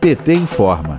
PT 0.00 0.34
informa. 0.34 0.98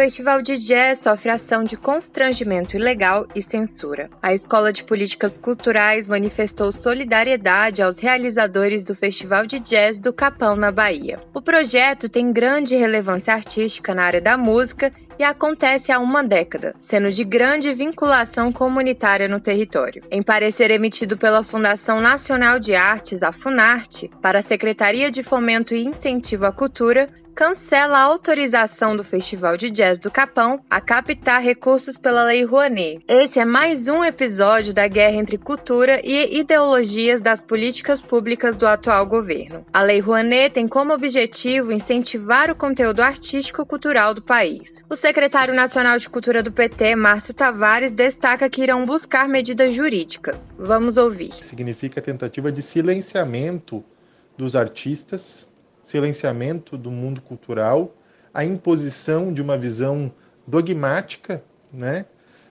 Festival 0.00 0.40
de 0.40 0.56
Jazz 0.56 1.00
sofre 1.00 1.30
ação 1.30 1.62
de 1.62 1.76
constrangimento 1.76 2.74
ilegal 2.74 3.26
e 3.34 3.42
censura. 3.42 4.08
A 4.22 4.32
Escola 4.32 4.72
de 4.72 4.82
Políticas 4.82 5.36
Culturais 5.36 6.08
manifestou 6.08 6.72
solidariedade 6.72 7.82
aos 7.82 8.00
realizadores 8.00 8.82
do 8.82 8.94
Festival 8.94 9.46
de 9.46 9.60
Jazz 9.60 9.98
do 9.98 10.10
Capão, 10.10 10.56
na 10.56 10.72
Bahia. 10.72 11.20
O 11.34 11.42
projeto 11.42 12.08
tem 12.08 12.32
grande 12.32 12.76
relevância 12.76 13.34
artística 13.34 13.94
na 13.94 14.04
área 14.04 14.22
da 14.22 14.38
música 14.38 14.90
e 15.18 15.22
acontece 15.22 15.92
há 15.92 15.98
uma 15.98 16.24
década, 16.24 16.74
sendo 16.80 17.10
de 17.10 17.22
grande 17.22 17.74
vinculação 17.74 18.50
comunitária 18.50 19.28
no 19.28 19.38
território. 19.38 20.02
Em 20.10 20.22
parecer 20.22 20.70
emitido 20.70 21.18
pela 21.18 21.44
Fundação 21.44 22.00
Nacional 22.00 22.58
de 22.58 22.74
Artes, 22.74 23.22
a 23.22 23.32
Funarte, 23.32 24.10
para 24.22 24.38
a 24.38 24.42
Secretaria 24.42 25.10
de 25.10 25.22
Fomento 25.22 25.74
e 25.74 25.84
Incentivo 25.84 26.46
à 26.46 26.52
Cultura, 26.52 27.06
cancela 27.40 27.96
a 27.96 28.02
autorização 28.02 28.94
do 28.94 29.02
Festival 29.02 29.56
de 29.56 29.70
Jazz 29.70 29.98
do 29.98 30.10
Capão 30.10 30.62
a 30.68 30.78
captar 30.78 31.40
recursos 31.40 31.96
pela 31.96 32.24
Lei 32.24 32.44
Rouanet. 32.44 33.02
Esse 33.08 33.38
é 33.38 33.46
mais 33.46 33.88
um 33.88 34.04
episódio 34.04 34.74
da 34.74 34.86
guerra 34.86 35.16
entre 35.16 35.38
cultura 35.38 36.02
e 36.04 36.38
ideologias 36.38 37.22
das 37.22 37.42
políticas 37.42 38.02
públicas 38.02 38.54
do 38.54 38.66
atual 38.66 39.06
governo. 39.06 39.64
A 39.72 39.80
Lei 39.80 40.00
Rouanet 40.00 40.52
tem 40.52 40.68
como 40.68 40.92
objetivo 40.92 41.72
incentivar 41.72 42.50
o 42.50 42.54
conteúdo 42.54 43.00
artístico-cultural 43.00 44.12
do 44.12 44.20
país. 44.20 44.84
O 44.90 44.94
secretário 44.94 45.54
nacional 45.54 45.96
de 45.96 46.10
Cultura 46.10 46.42
do 46.42 46.52
PT, 46.52 46.94
Márcio 46.94 47.32
Tavares, 47.32 47.90
destaca 47.90 48.50
que 48.50 48.62
irão 48.62 48.84
buscar 48.84 49.26
medidas 49.26 49.74
jurídicas. 49.74 50.52
Vamos 50.58 50.98
ouvir. 50.98 51.32
Significa 51.40 52.02
tentativa 52.02 52.52
de 52.52 52.60
silenciamento 52.60 53.82
dos 54.36 54.54
artistas 54.54 55.49
silenciamento 55.82 56.76
do 56.76 56.90
mundo 56.90 57.20
cultural, 57.20 57.94
a 58.32 58.44
imposição 58.44 59.32
de 59.32 59.42
uma 59.42 59.58
visão 59.58 60.12
dogmática, 60.46 61.42
né? 61.72 62.04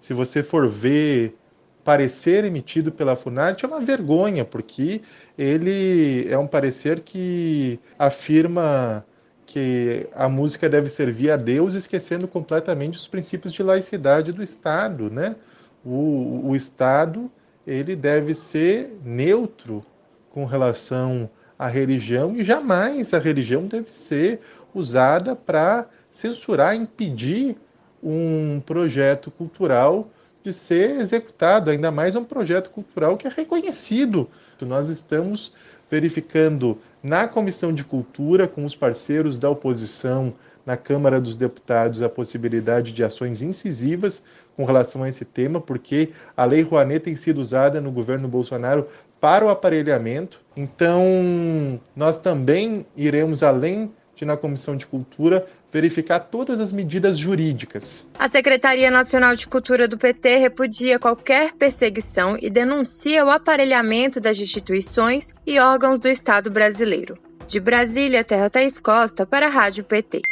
Se 0.00 0.12
você 0.12 0.42
for 0.42 0.68
ver 0.68 1.36
parecer 1.84 2.44
emitido 2.44 2.90
pela 2.90 3.14
Funarte 3.14 3.64
é 3.64 3.68
uma 3.68 3.80
vergonha, 3.80 4.44
porque 4.44 5.02
ele 5.36 6.26
é 6.28 6.38
um 6.38 6.46
parecer 6.46 7.00
que 7.00 7.78
afirma 7.98 9.04
que 9.44 10.08
a 10.14 10.28
música 10.28 10.68
deve 10.68 10.88
servir 10.88 11.30
a 11.30 11.36
Deus, 11.36 11.74
esquecendo 11.74 12.26
completamente 12.26 12.98
os 12.98 13.06
princípios 13.06 13.52
de 13.52 13.62
laicidade 13.62 14.32
do 14.32 14.42
Estado, 14.42 15.10
né? 15.10 15.36
O, 15.84 16.48
o 16.48 16.56
Estado 16.56 17.30
ele 17.66 17.94
deve 17.94 18.34
ser 18.34 18.96
neutro 19.04 19.84
com 20.30 20.44
relação 20.44 21.30
a 21.58 21.68
religião 21.68 22.36
e 22.36 22.44
jamais 22.44 23.14
a 23.14 23.18
religião 23.18 23.66
deve 23.66 23.92
ser 23.92 24.40
usada 24.74 25.36
para 25.36 25.86
censurar, 26.10 26.74
impedir 26.74 27.56
um 28.02 28.60
projeto 28.64 29.30
cultural 29.30 30.10
de 30.42 30.52
ser 30.52 31.00
executado, 31.00 31.70
ainda 31.70 31.90
mais 31.90 32.14
um 32.14 32.24
projeto 32.24 32.70
cultural 32.70 33.16
que 33.16 33.26
é 33.26 33.30
reconhecido. 33.30 34.28
Nós 34.60 34.88
estamos 34.88 35.52
verificando 35.90 36.78
na 37.02 37.28
Comissão 37.28 37.72
de 37.72 37.84
Cultura, 37.84 38.46
com 38.46 38.64
os 38.64 38.74
parceiros 38.74 39.38
da 39.38 39.48
oposição 39.48 40.34
na 40.66 40.76
Câmara 40.76 41.20
dos 41.20 41.36
Deputados, 41.36 42.02
a 42.02 42.08
possibilidade 42.08 42.92
de 42.92 43.04
ações 43.04 43.42
incisivas 43.42 44.24
com 44.56 44.64
relação 44.64 45.02
a 45.02 45.08
esse 45.08 45.24
tema, 45.24 45.60
porque 45.60 46.10
a 46.36 46.44
Lei 46.44 46.62
Rouanet 46.62 47.04
tem 47.04 47.16
sido 47.16 47.40
usada 47.40 47.80
no 47.80 47.90
governo 47.90 48.28
Bolsonaro 48.28 48.86
para 49.20 49.44
o 49.44 49.48
aparelhamento. 49.48 50.40
Então, 50.56 51.80
nós 51.96 52.18
também 52.18 52.86
iremos 52.96 53.42
além 53.42 53.90
de 54.14 54.24
na 54.24 54.36
Comissão 54.36 54.76
de 54.76 54.86
Cultura 54.86 55.46
verificar 55.72 56.20
todas 56.20 56.60
as 56.60 56.72
medidas 56.72 57.18
jurídicas. 57.18 58.06
A 58.16 58.28
Secretaria 58.28 58.90
Nacional 58.90 59.34
de 59.34 59.46
Cultura 59.46 59.88
do 59.88 59.98
PT 59.98 60.36
repudia 60.36 61.00
qualquer 61.00 61.52
perseguição 61.52 62.38
e 62.40 62.48
denuncia 62.48 63.24
o 63.24 63.30
aparelhamento 63.30 64.20
das 64.20 64.38
instituições 64.38 65.34
e 65.44 65.58
órgãos 65.58 65.98
do 65.98 66.08
Estado 66.08 66.50
brasileiro. 66.50 67.18
De 67.48 67.58
Brasília, 67.58 68.22
Terra 68.22 68.48
Thaís 68.48 68.78
Costa 68.78 69.26
para 69.26 69.46
a 69.46 69.50
Rádio 69.50 69.84
PT. 69.84 70.22